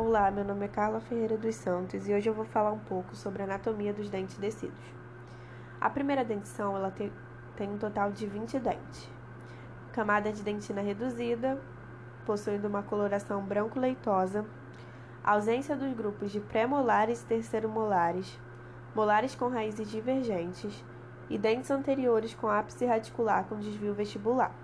Olá, 0.00 0.30
meu 0.30 0.44
nome 0.44 0.64
é 0.64 0.68
Carla 0.68 1.00
Ferreira 1.00 1.36
dos 1.36 1.56
Santos 1.56 2.08
e 2.08 2.14
hoje 2.14 2.28
eu 2.30 2.32
vou 2.32 2.44
falar 2.44 2.70
um 2.70 2.78
pouco 2.78 3.16
sobre 3.16 3.42
a 3.42 3.44
anatomia 3.44 3.92
dos 3.92 4.08
dentes 4.08 4.38
descidos. 4.38 4.80
A 5.80 5.90
primeira 5.90 6.24
dentição 6.24 6.76
ela 6.76 6.92
tem, 6.92 7.10
um 7.68 7.76
total 7.78 8.12
de 8.12 8.24
20 8.24 8.60
dentes. 8.60 9.10
Camada 9.92 10.32
de 10.32 10.40
dentina 10.40 10.80
reduzida, 10.80 11.60
possuindo 12.24 12.68
uma 12.68 12.80
coloração 12.80 13.42
branco-leitosa, 13.42 14.46
ausência 15.24 15.74
dos 15.74 15.92
grupos 15.94 16.30
de 16.30 16.38
pré-molares 16.38 17.20
e 17.24 17.26
terceiro-molares, 17.26 18.38
molares 18.94 19.34
com 19.34 19.48
raízes 19.48 19.90
divergentes 19.90 20.84
e 21.28 21.36
dentes 21.36 21.72
anteriores 21.72 22.34
com 22.34 22.46
ápice 22.46 22.86
radicular 22.86 23.46
com 23.46 23.58
desvio 23.58 23.94
vestibular. 23.94 24.54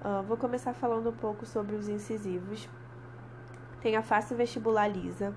Uh, 0.00 0.22
vou 0.22 0.36
começar 0.36 0.74
falando 0.74 1.10
um 1.10 1.16
pouco 1.16 1.44
sobre 1.44 1.74
os 1.74 1.88
incisivos 1.88 2.68
tem 3.80 3.96
a 3.96 4.02
face 4.02 4.34
vestibular 4.34 4.88
lisa, 4.88 5.34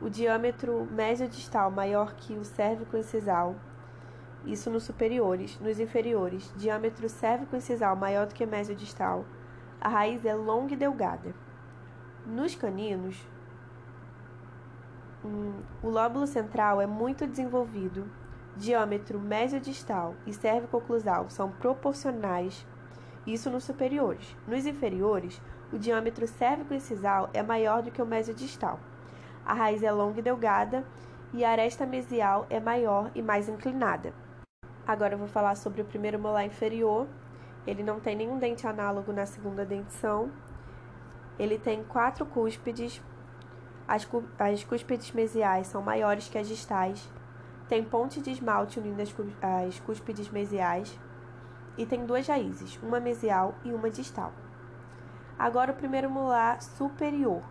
o 0.00 0.10
diâmetro 0.10 0.86
mesodistal 0.90 1.70
maior 1.70 2.14
que 2.14 2.34
o 2.34 2.44
cérvico-incisal, 2.44 3.54
isso 4.44 4.70
nos 4.70 4.84
superiores. 4.84 5.58
Nos 5.60 5.80
inferiores, 5.80 6.52
diâmetro 6.56 7.08
cérvico-incisal 7.08 7.96
maior 7.96 8.26
do 8.26 8.34
que 8.34 8.44
mesodistal, 8.44 9.24
a 9.80 9.88
raiz 9.88 10.24
é 10.24 10.34
longa 10.34 10.74
e 10.74 10.76
delgada. 10.76 11.34
Nos 12.26 12.54
caninos, 12.54 13.26
hum, 15.24 15.60
o 15.82 15.88
lóbulo 15.88 16.26
central 16.26 16.80
é 16.80 16.86
muito 16.86 17.26
desenvolvido, 17.26 18.06
diâmetro 18.56 19.18
mesodistal 19.18 20.14
e 20.26 20.32
cérvico-oclusal 20.32 21.28
são 21.28 21.50
proporcionais, 21.50 22.66
isso 23.26 23.50
nos 23.50 23.64
superiores. 23.64 24.36
Nos 24.46 24.66
inferiores, 24.66 25.40
o 25.72 25.78
diâmetro 25.78 26.26
cérvico-incisal 26.26 27.30
é 27.32 27.42
maior 27.42 27.82
do 27.82 27.90
que 27.90 28.02
o 28.02 28.06
mesodistal. 28.06 28.78
A 29.44 29.54
raiz 29.54 29.82
é 29.82 29.90
longa 29.90 30.20
e 30.20 30.22
delgada 30.22 30.84
e 31.32 31.44
a 31.44 31.50
aresta 31.50 31.84
mesial 31.84 32.46
é 32.48 32.60
maior 32.60 33.10
e 33.14 33.20
mais 33.20 33.48
inclinada. 33.48 34.12
Agora 34.86 35.14
eu 35.14 35.18
vou 35.18 35.28
falar 35.28 35.54
sobre 35.54 35.80
o 35.80 35.84
primeiro 35.84 36.18
molar 36.18 36.44
inferior. 36.44 37.06
Ele 37.66 37.82
não 37.82 37.98
tem 37.98 38.14
nenhum 38.14 38.38
dente 38.38 38.66
análogo 38.66 39.12
na 39.12 39.26
segunda 39.26 39.64
dentição. 39.64 40.30
Ele 41.38 41.58
tem 41.58 41.82
quatro 41.82 42.24
cúspides. 42.26 43.02
As, 43.88 44.06
as 44.38 44.64
cúspides 44.64 45.10
mesiais 45.12 45.66
são 45.66 45.82
maiores 45.82 46.28
que 46.28 46.38
as 46.38 46.46
distais. 46.46 47.10
Tem 47.68 47.82
ponte 47.82 48.20
de 48.20 48.30
esmalte 48.30 48.78
unindo 48.78 49.00
as, 49.00 49.14
as 49.66 49.80
cúspides 49.80 50.28
mesiais. 50.28 50.98
E 51.76 51.84
tem 51.84 52.06
duas 52.06 52.26
raízes, 52.26 52.78
uma 52.82 53.00
mesial 53.00 53.54
e 53.64 53.72
uma 53.72 53.90
distal. 53.90 54.32
Agora 55.38 55.72
o 55.72 55.76
primeiro 55.76 56.08
molar 56.08 56.62
superior. 56.62 57.42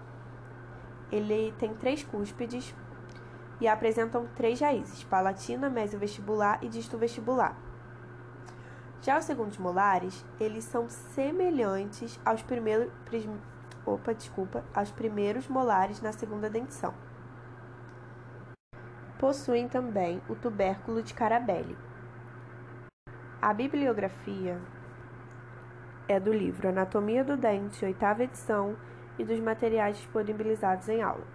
Ele 1.12 1.54
tem 1.60 1.74
três 1.74 2.04
cúspides 2.04 2.74
e 3.60 3.68
apresentam 3.68 4.28
três 4.36 4.60
raízes: 4.60 5.04
palatina, 5.04 5.70
mesovestibular 5.70 6.60
e 6.64 6.70
disto-vestibular. 6.70 7.56
Já 9.02 9.18
os 9.18 9.26
segundos 9.26 9.58
molares, 9.58 10.26
eles 10.40 10.64
são 10.64 10.88
semelhantes 10.88 12.18
aos 12.24 12.42
primeiros, 12.42 12.90
opa, 13.86 14.14
desculpa, 14.14 14.64
aos 14.74 14.92
primeiros 14.92 15.48
molares 15.50 16.02
na 16.02 16.14
segunda 16.14 16.50
dentição. 16.50 16.94
Possuem 19.20 19.68
também 19.68 20.22
o 20.30 20.36
tubérculo 20.36 21.04
de 21.04 21.14
Carabelli. 21.14 21.78
A 23.46 23.54
bibliografia 23.54 24.58
é 26.08 26.18
do 26.18 26.32
livro 26.32 26.70
Anatomia 26.70 27.26
do 27.26 27.36
Dente, 27.36 27.84
oitava 27.84 28.24
edição, 28.24 28.74
e 29.20 29.26
dos 29.26 29.38
materiais 29.42 29.98
disponibilizados 29.98 30.88
em 30.88 31.02
aula. 31.02 31.28